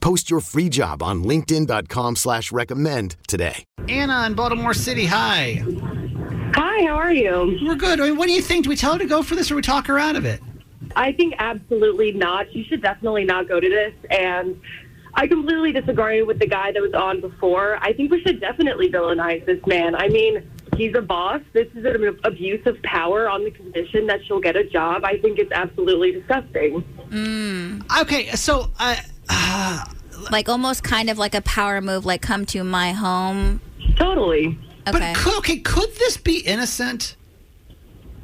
Post 0.00 0.30
your 0.30 0.40
free 0.40 0.68
job 0.68 1.02
on 1.02 1.24
linkedin.com 1.24 2.16
slash 2.16 2.52
recommend 2.52 3.16
today. 3.26 3.64
Anna 3.88 4.26
in 4.26 4.34
Baltimore 4.34 4.74
City, 4.74 5.06
hi. 5.06 5.62
Hi, 6.54 6.86
how 6.86 6.96
are 6.96 7.12
you? 7.12 7.58
We're 7.62 7.74
good. 7.74 8.00
I 8.00 8.08
mean, 8.08 8.16
what 8.16 8.26
do 8.26 8.32
you 8.32 8.42
think? 8.42 8.64
Do 8.64 8.70
we 8.70 8.76
tell 8.76 8.94
her 8.94 8.98
to 8.98 9.06
go 9.06 9.22
for 9.22 9.34
this 9.34 9.50
or 9.50 9.56
we 9.56 9.62
talk 9.62 9.86
her 9.86 9.98
out 9.98 10.16
of 10.16 10.24
it? 10.24 10.40
I 10.96 11.12
think 11.12 11.34
absolutely 11.38 12.12
not. 12.12 12.54
You 12.54 12.64
should 12.64 12.82
definitely 12.82 13.24
not 13.24 13.48
go 13.48 13.60
to 13.60 13.68
this. 13.68 13.92
And 14.10 14.60
I 15.14 15.26
completely 15.26 15.72
disagree 15.72 16.22
with 16.22 16.38
the 16.38 16.46
guy 16.46 16.72
that 16.72 16.80
was 16.80 16.94
on 16.94 17.20
before. 17.20 17.78
I 17.82 17.92
think 17.92 18.10
we 18.10 18.22
should 18.22 18.40
definitely 18.40 18.90
villainize 18.90 19.44
this 19.46 19.60
man. 19.66 19.94
I 19.94 20.08
mean, 20.08 20.48
he's 20.76 20.94
a 20.94 21.02
boss. 21.02 21.40
This 21.52 21.66
is 21.74 21.84
an 21.84 22.18
abuse 22.24 22.64
of 22.66 22.80
power 22.82 23.28
on 23.28 23.44
the 23.44 23.50
condition 23.50 24.06
that 24.06 24.20
she'll 24.26 24.40
get 24.40 24.56
a 24.56 24.64
job. 24.64 25.04
I 25.04 25.18
think 25.18 25.38
it's 25.38 25.52
absolutely 25.52 26.12
disgusting. 26.12 26.82
Mm. 27.10 28.00
Okay, 28.02 28.28
so 28.28 28.70
I. 28.78 29.00
Uh, 29.28 29.84
like 30.30 30.48
almost 30.48 30.82
kind 30.82 31.10
of 31.10 31.18
like 31.18 31.34
a 31.34 31.42
power 31.42 31.80
move, 31.80 32.04
like 32.04 32.22
come 32.22 32.44
to 32.46 32.64
my 32.64 32.92
home. 32.92 33.60
Totally. 33.96 34.58
Okay. 34.86 34.98
But 34.98 35.16
could, 35.16 35.38
okay, 35.38 35.58
could 35.58 35.94
this 35.96 36.16
be 36.16 36.38
innocent? 36.38 37.16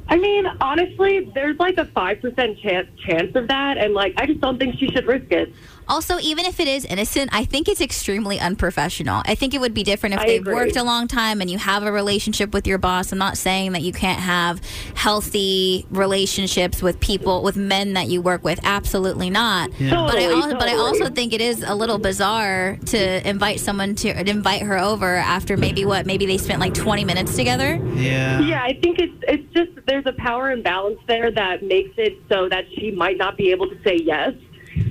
I 0.07 0.17
mean, 0.17 0.45
honestly, 0.61 1.31
there's 1.33 1.57
like 1.59 1.77
a 1.77 1.85
5% 1.85 2.61
chance, 2.61 2.87
chance 3.05 3.35
of 3.35 3.47
that. 3.47 3.77
And, 3.77 3.93
like, 3.93 4.13
I 4.17 4.25
just 4.25 4.39
don't 4.39 4.59
think 4.59 4.77
she 4.77 4.87
should 4.87 5.07
risk 5.07 5.31
it. 5.31 5.51
Also, 5.87 6.19
even 6.19 6.45
if 6.45 6.59
it 6.59 6.67
is 6.67 6.85
innocent, 6.85 7.29
I 7.33 7.45
think 7.45 7.67
it's 7.67 7.81
extremely 7.81 8.39
unprofessional. 8.39 9.21
I 9.25 9.35
think 9.35 9.53
it 9.53 9.61
would 9.61 9.73
be 9.73 9.83
different 9.83 10.15
if 10.15 10.21
I 10.21 10.27
they've 10.27 10.41
agree. 10.41 10.53
worked 10.53 10.75
a 10.75 10.83
long 10.83 11.07
time 11.07 11.41
and 11.41 11.49
you 11.49 11.57
have 11.57 11.83
a 11.83 11.91
relationship 11.91 12.53
with 12.53 12.65
your 12.67 12.77
boss. 12.77 13.11
I'm 13.11 13.17
not 13.17 13.37
saying 13.37 13.73
that 13.73 13.81
you 13.81 13.93
can't 13.93 14.19
have 14.19 14.61
healthy 14.95 15.85
relationships 15.91 16.81
with 16.81 16.99
people, 16.99 17.43
with 17.43 17.55
men 17.57 17.93
that 17.93 18.07
you 18.07 18.21
work 18.21 18.43
with. 18.43 18.59
Absolutely 18.63 19.29
not. 19.29 19.69
Yeah. 19.79 19.91
But 19.91 20.15
I 20.15 20.25
Totally, 20.25 20.41
also, 20.41 20.57
but 20.57 20.67
I 20.69 20.75
also 20.75 21.09
think 21.09 21.33
it 21.33 21.41
is 21.41 21.63
a 21.63 21.75
little 21.75 21.97
bizarre 21.97 22.77
to 22.87 23.27
invite 23.27 23.59
someone 23.59 23.95
to 23.95 24.29
invite 24.29 24.61
her 24.63 24.77
over 24.79 25.15
after 25.15 25.57
maybe 25.57 25.85
what 25.85 26.05
maybe 26.05 26.25
they 26.25 26.37
spent 26.37 26.59
like 26.59 26.73
20 26.73 27.03
minutes 27.05 27.35
together. 27.35 27.75
Yeah. 27.95 28.39
Yeah, 28.39 28.63
I 28.63 28.79
think 28.81 28.99
it's 28.99 29.13
it's 29.27 29.53
just 29.53 29.85
there's 29.87 30.05
a 30.05 30.13
power 30.13 30.51
imbalance 30.51 30.99
there 31.07 31.31
that 31.31 31.63
makes 31.63 31.93
it 31.97 32.17
so 32.29 32.49
that 32.49 32.65
she 32.75 32.91
might 32.91 33.17
not 33.17 33.37
be 33.37 33.51
able 33.51 33.69
to 33.69 33.77
say 33.83 33.95
yes, 33.97 34.33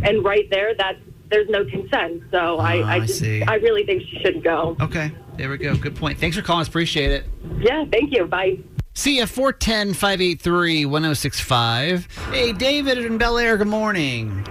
and 0.02 0.24
right 0.24 0.48
there, 0.50 0.74
that 0.76 0.96
there's 1.30 1.48
no 1.48 1.64
consent. 1.64 2.22
So 2.30 2.58
I, 2.58 2.78
Oh, 2.78 2.82
I 2.82 2.94
I 2.94 3.00
just 3.00 3.18
see. 3.18 3.42
I 3.42 3.54
really 3.56 3.84
think 3.84 4.02
she 4.02 4.18
shouldn't 4.22 4.44
go. 4.44 4.76
Okay, 4.80 5.10
there 5.36 5.48
we 5.50 5.58
go. 5.58 5.76
Good 5.76 5.96
point. 5.96 6.18
Thanks 6.18 6.36
for 6.36 6.42
calling 6.42 6.62
us. 6.62 6.68
Appreciate 6.68 7.10
it. 7.10 7.24
Yeah, 7.58 7.84
thank 7.90 8.12
you. 8.12 8.26
Bye. 8.26 8.58
See 8.96 9.18
ya, 9.18 9.26
410 9.26 9.92
583 9.94 10.86
1065. 10.86 12.06
Hey, 12.30 12.52
David 12.52 12.98
in 12.98 13.18
Bel 13.18 13.38
Air, 13.38 13.56
good 13.56 13.66
morning. 13.66 14.46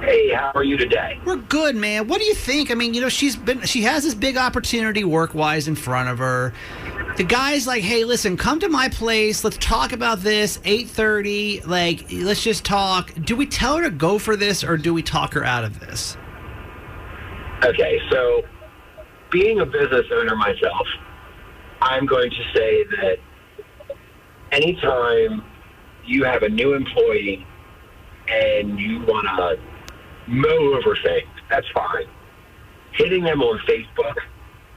Hey, 0.00 0.32
how 0.32 0.50
are 0.56 0.64
you 0.64 0.76
today? 0.76 1.18
We're 1.24 1.36
good, 1.36 1.76
man. 1.76 2.08
What 2.08 2.18
do 2.20 2.24
you 2.26 2.34
think? 2.34 2.70
I 2.70 2.74
mean, 2.74 2.92
you 2.92 3.00
know, 3.00 3.08
she's 3.08 3.36
been 3.36 3.60
she 3.62 3.82
has 3.82 4.02
this 4.02 4.14
big 4.14 4.36
opportunity 4.36 5.04
work 5.04 5.34
wise 5.34 5.68
in 5.68 5.76
front 5.76 6.08
of 6.08 6.18
her. 6.18 6.52
The 7.16 7.24
guy's 7.24 7.64
like, 7.64 7.84
"Hey, 7.84 8.04
listen, 8.04 8.36
come 8.36 8.58
to 8.58 8.68
my 8.68 8.88
place. 8.88 9.44
Let's 9.44 9.56
talk 9.58 9.92
about 9.92 10.22
this. 10.22 10.58
8:30. 10.64 11.62
Like, 11.64 12.06
let's 12.10 12.42
just 12.42 12.64
talk." 12.64 13.12
Do 13.24 13.36
we 13.36 13.46
tell 13.46 13.76
her 13.76 13.84
to 13.84 13.90
go 13.90 14.18
for 14.18 14.34
this 14.34 14.64
or 14.64 14.76
do 14.76 14.92
we 14.92 15.02
talk 15.02 15.34
her 15.34 15.44
out 15.44 15.62
of 15.62 15.78
this? 15.78 16.16
Okay, 17.64 18.00
so 18.10 18.42
being 19.30 19.60
a 19.60 19.66
business 19.66 20.06
owner 20.12 20.34
myself, 20.34 20.86
I'm 21.80 22.04
going 22.04 22.30
to 22.30 22.42
say 22.52 22.84
that 22.84 23.18
anytime 24.50 25.44
you 26.04 26.24
have 26.24 26.42
a 26.42 26.48
new 26.48 26.74
employee 26.74 27.46
and 28.28 28.78
you 28.78 29.00
want 29.00 29.26
to 29.26 29.58
mow 30.26 30.74
over 30.74 30.96
things, 30.96 31.28
that's 31.48 31.66
fine. 31.72 32.06
Hitting 32.92 33.22
them 33.22 33.40
on 33.40 33.58
Facebook 33.60 34.16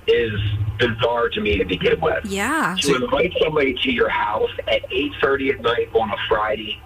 is 0.07 0.39
bizarre 0.79 1.29
to 1.29 1.41
me 1.41 1.57
to 1.57 1.65
begin 1.65 1.99
with. 1.99 2.25
Yeah. 2.25 2.75
To 2.81 2.95
invite 2.95 3.33
somebody 3.41 3.73
to 3.83 3.91
your 3.91 4.09
house 4.09 4.49
at 4.67 4.87
8.30 4.89 5.55
at 5.55 5.61
night 5.61 5.89
on 5.93 6.09
a 6.09 6.17
Friday 6.27 6.81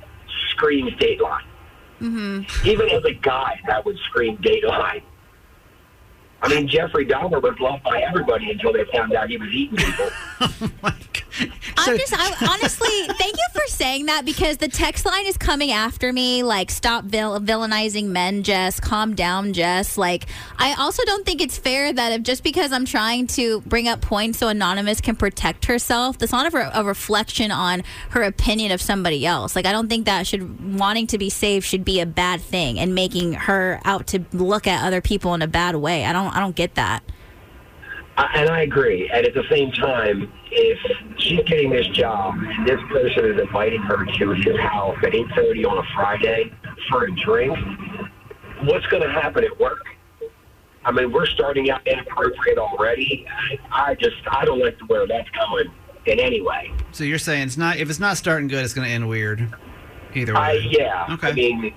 screams 0.51 0.93
Dateline. 0.93 1.41
Mm-hmm. 1.99 2.67
Even 2.67 2.89
as 2.89 3.03
a 3.05 3.13
guy, 3.13 3.59
that 3.67 3.85
would 3.85 3.97
scream 4.09 4.37
Dateline. 4.37 5.03
I 6.43 6.49
mean, 6.49 6.67
Jeffrey 6.67 7.05
Dahmer 7.05 7.41
was 7.41 7.55
loved 7.59 7.83
by 7.83 8.01
everybody 8.01 8.49
until 8.49 8.73
they 8.73 8.85
found 8.91 9.13
out 9.13 9.29
he 9.29 9.37
was 9.37 9.49
eating 9.49 9.77
people. 9.77 10.09
oh 10.41 10.93
I'm 11.77 11.97
just, 11.97 12.13
I, 12.17 12.33
honestly, 12.49 12.89
thank 12.89 13.09
you 13.09 13.17
for 13.17 13.20
saying 13.81 14.05
that 14.05 14.25
because 14.25 14.57
the 14.57 14.67
text 14.67 15.07
line 15.07 15.25
is 15.25 15.39
coming 15.39 15.71
after 15.71 16.13
me. 16.13 16.43
Like, 16.43 16.69
stop 16.69 17.03
vil- 17.03 17.39
villainizing 17.39 18.09
men, 18.09 18.43
Jess. 18.43 18.79
Calm 18.79 19.15
down, 19.15 19.53
Jess. 19.53 19.97
Like, 19.97 20.27
I 20.59 20.75
also 20.77 21.03
don't 21.03 21.25
think 21.25 21.41
it's 21.41 21.57
fair 21.57 21.91
that 21.91 22.11
if 22.11 22.21
just 22.21 22.43
because 22.43 22.71
I'm 22.71 22.85
trying 22.85 23.25
to 23.27 23.61
bring 23.61 23.87
up 23.87 23.99
points 23.99 24.37
so 24.37 24.49
Anonymous 24.49 25.01
can 25.01 25.15
protect 25.15 25.65
herself, 25.65 26.19
that's 26.19 26.31
not 26.31 26.53
a, 26.53 26.55
re- 26.55 26.69
a 26.71 26.83
reflection 26.83 27.49
on 27.49 27.81
her 28.11 28.21
opinion 28.21 28.71
of 28.71 28.83
somebody 28.83 29.25
else. 29.25 29.55
Like, 29.55 29.65
I 29.65 29.71
don't 29.71 29.87
think 29.87 30.05
that 30.05 30.27
should, 30.27 30.77
wanting 30.77 31.07
to 31.07 31.17
be 31.17 31.31
safe 31.31 31.65
should 31.65 31.83
be 31.83 32.01
a 32.01 32.05
bad 32.05 32.39
thing 32.39 32.77
and 32.77 32.93
making 32.93 33.33
her 33.33 33.81
out 33.83 34.05
to 34.07 34.23
look 34.31 34.67
at 34.67 34.85
other 34.85 35.01
people 35.01 35.33
in 35.33 35.41
a 35.41 35.47
bad 35.47 35.75
way. 35.75 36.05
I 36.05 36.13
don't, 36.13 36.35
I 36.35 36.39
don't 36.39 36.55
get 36.55 36.75
that. 36.75 37.01
And 38.15 38.47
I 38.47 38.61
agree. 38.61 39.09
And 39.11 39.25
at 39.25 39.33
the 39.33 39.43
same 39.49 39.71
time, 39.71 40.31
if 40.51 40.79
she's 41.17 41.41
getting 41.45 41.69
this 41.69 41.87
job 41.87 42.35
and 42.37 42.67
this 42.67 42.79
person 42.89 43.25
is 43.25 43.41
inviting 43.41 43.81
her 43.81 44.05
to 44.05 44.29
his 44.31 44.59
house 44.59 44.97
at 45.03 45.13
8.30 45.13 45.65
on 45.65 45.77
a 45.77 45.83
Friday 45.95 46.51
for 46.89 47.05
a 47.05 47.11
drink, 47.15 47.57
what's 48.63 48.85
going 48.87 49.03
to 49.03 49.11
happen 49.11 49.43
at 49.43 49.59
work? 49.59 49.83
I 50.83 50.91
mean, 50.91 51.11
we're 51.11 51.27
starting 51.27 51.69
out 51.69 51.85
inappropriate 51.87 52.57
already. 52.57 53.25
I 53.71 53.95
just, 53.95 54.15
I 54.29 54.45
don't 54.45 54.59
like 54.59 54.77
where 54.87 55.07
that's 55.07 55.29
going 55.29 55.71
in 56.05 56.19
any 56.19 56.41
way. 56.41 56.71
So 56.91 57.03
you're 57.03 57.19
saying 57.19 57.47
it's 57.47 57.57
not 57.57 57.77
if 57.77 57.89
it's 57.89 57.99
not 57.99 58.17
starting 58.17 58.47
good, 58.47 58.63
it's 58.65 58.73
going 58.73 58.87
to 58.87 58.93
end 58.93 59.07
weird. 59.07 59.53
Either 60.13 60.33
way. 60.33 60.39
I, 60.39 60.51
yeah. 60.71 61.07
Okay. 61.11 61.29
I 61.29 61.33
mean, 61.33 61.73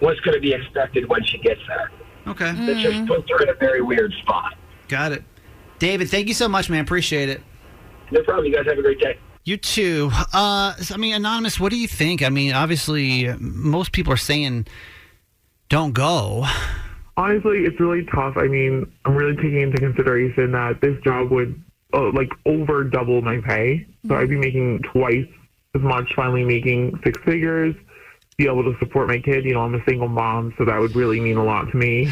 what's 0.00 0.20
going 0.20 0.34
to 0.34 0.40
be 0.40 0.52
expected 0.52 1.08
when 1.08 1.24
she 1.24 1.38
gets 1.38 1.60
there? 1.66 1.90
Okay. 2.26 2.52
It 2.56 2.78
just 2.78 3.06
puts 3.08 3.28
her 3.30 3.42
in 3.42 3.48
a 3.48 3.54
very 3.54 3.80
weird 3.80 4.12
spot. 4.22 4.54
Got 4.88 5.12
it. 5.12 5.24
David, 5.78 6.10
thank 6.10 6.28
you 6.28 6.34
so 6.34 6.48
much, 6.48 6.70
man. 6.70 6.84
Appreciate 6.84 7.28
it. 7.28 7.40
No 8.12 8.22
problem. 8.22 8.46
You 8.46 8.54
guys 8.54 8.66
have 8.66 8.78
a 8.78 8.82
great 8.82 9.00
day. 9.00 9.18
You 9.44 9.56
too. 9.56 10.10
Uh, 10.32 10.74
I 10.90 10.96
mean, 10.98 11.14
anonymous. 11.14 11.58
What 11.58 11.70
do 11.72 11.78
you 11.78 11.88
think? 11.88 12.22
I 12.22 12.28
mean, 12.28 12.52
obviously, 12.52 13.34
most 13.40 13.90
people 13.92 14.12
are 14.12 14.16
saying 14.18 14.66
don't 15.68 15.92
go. 15.92 16.44
Honestly, 17.16 17.64
it's 17.64 17.78
really 17.80 18.04
tough. 18.14 18.36
I 18.36 18.46
mean, 18.46 18.90
I'm 19.04 19.14
really 19.14 19.34
taking 19.36 19.60
into 19.60 19.78
consideration 19.78 20.52
that 20.52 20.80
this 20.80 20.96
job 21.02 21.30
would 21.30 21.60
uh, 21.92 22.10
like 22.12 22.30
over 22.46 22.84
double 22.84 23.20
my 23.22 23.40
pay, 23.40 23.86
so 24.06 24.14
I'd 24.14 24.28
be 24.28 24.36
making 24.36 24.80
twice 24.92 25.26
as 25.74 25.82
much. 25.82 26.12
Finally, 26.14 26.44
making 26.44 27.00
six 27.02 27.18
figures, 27.24 27.74
be 28.36 28.44
able 28.46 28.62
to 28.62 28.78
support 28.78 29.08
my 29.08 29.18
kid. 29.18 29.44
You 29.44 29.54
know, 29.54 29.62
I'm 29.62 29.74
a 29.74 29.84
single 29.86 30.08
mom, 30.08 30.54
so 30.56 30.64
that 30.66 30.78
would 30.78 30.94
really 30.94 31.20
mean 31.20 31.36
a 31.36 31.44
lot 31.44 31.70
to 31.70 31.76
me. 31.76 32.08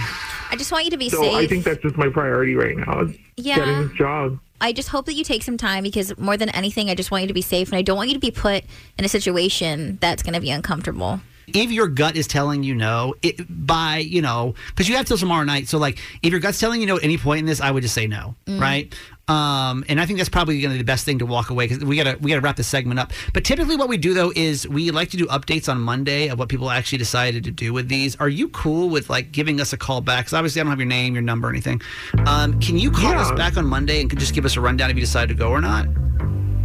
I 0.50 0.56
just 0.56 0.72
want 0.72 0.84
you 0.84 0.90
to 0.90 0.98
be 0.98 1.08
so 1.10 1.22
safe. 1.22 1.34
I 1.34 1.46
think 1.46 1.64
that's 1.64 1.80
just 1.80 1.96
my 1.96 2.08
priority 2.08 2.56
right 2.56 2.76
now. 2.76 3.02
Is 3.02 3.16
Yeah. 3.36 3.56
getting 3.56 3.88
this 3.88 3.96
job. 3.96 4.38
I 4.60 4.72
just 4.72 4.90
hope 4.90 5.06
that 5.06 5.14
you 5.14 5.24
take 5.24 5.42
some 5.42 5.56
time 5.56 5.82
because 5.82 6.16
more 6.18 6.36
than 6.36 6.50
anything, 6.50 6.90
I 6.90 6.94
just 6.94 7.10
want 7.10 7.22
you 7.22 7.28
to 7.28 7.34
be 7.34 7.42
safe 7.42 7.68
and 7.68 7.76
I 7.76 7.82
don't 7.82 7.96
want 7.96 8.08
you 8.10 8.14
to 8.14 8.20
be 8.20 8.30
put 8.30 8.64
in 8.98 9.04
a 9.04 9.08
situation 9.08 9.98
that's 10.00 10.22
going 10.22 10.34
to 10.34 10.40
be 10.40 10.50
uncomfortable. 10.50 11.20
If 11.54 11.70
your 11.70 11.88
gut 11.88 12.16
is 12.16 12.26
telling 12.26 12.62
you 12.62 12.74
no 12.74 13.14
it, 13.22 13.40
by 13.66 13.98
you 13.98 14.22
know 14.22 14.54
because 14.68 14.88
you 14.88 14.96
have 14.96 15.06
till 15.06 15.16
tomorrow 15.18 15.44
night 15.44 15.68
so 15.68 15.78
like 15.78 15.98
if 16.22 16.30
your 16.30 16.40
gut's 16.40 16.58
telling 16.58 16.80
you 16.80 16.86
no 16.86 16.96
at 16.96 17.04
any 17.04 17.16
point 17.18 17.40
in 17.40 17.46
this 17.46 17.60
i 17.60 17.70
would 17.70 17.82
just 17.82 17.94
say 17.94 18.06
no 18.06 18.34
Mm. 18.46 18.60
right 18.60 18.94
um, 19.28 19.84
and 19.88 20.00
i 20.00 20.06
think 20.06 20.18
that's 20.18 20.28
probably 20.28 20.60
going 20.60 20.70
to 20.70 20.74
be 20.74 20.78
the 20.78 20.84
best 20.84 21.04
thing 21.04 21.18
to 21.20 21.26
walk 21.26 21.50
away 21.50 21.66
because 21.68 21.84
we 21.84 21.96
gotta 21.96 22.16
we 22.20 22.30
gotta 22.30 22.40
wrap 22.40 22.56
this 22.56 22.66
segment 22.66 22.98
up 22.98 23.12
but 23.32 23.44
typically 23.44 23.76
what 23.76 23.88
we 23.88 23.96
do 23.96 24.12
though 24.14 24.32
is 24.34 24.66
we 24.68 24.90
like 24.90 25.10
to 25.10 25.16
do 25.16 25.26
updates 25.26 25.68
on 25.68 25.80
monday 25.80 26.28
of 26.28 26.38
what 26.38 26.48
people 26.48 26.70
actually 26.70 26.98
decided 26.98 27.44
to 27.44 27.50
do 27.50 27.72
with 27.72 27.88
these 27.88 28.16
are 28.16 28.28
you 28.28 28.48
cool 28.48 28.88
with 28.88 29.08
like 29.10 29.30
giving 29.32 29.60
us 29.60 29.72
a 29.72 29.76
call 29.76 30.00
back 30.00 30.24
because 30.24 30.32
obviously 30.34 30.60
i 30.60 30.64
don't 30.64 30.70
have 30.70 30.78
your 30.80 30.86
name 30.88 31.12
your 31.14 31.22
number 31.22 31.48
anything 31.48 31.80
um, 32.26 32.58
can 32.60 32.76
you 32.78 32.90
call 32.90 33.12
Yeah. 33.12 33.20
us 33.20 33.30
back 33.32 33.56
on 33.56 33.66
monday 33.66 34.00
and 34.00 34.18
just 34.18 34.34
give 34.34 34.44
us 34.44 34.56
a 34.56 34.60
rundown 34.60 34.90
if 34.90 34.96
you 34.96 35.02
decide 35.02 35.28
to 35.28 35.34
go 35.34 35.50
or 35.50 35.60
not 35.60 35.86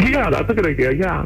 Yeah, 0.02 0.30
that's 0.30 0.50
a 0.50 0.54
good 0.54 0.68
idea. 0.68 0.92
Yeah. 0.94 1.26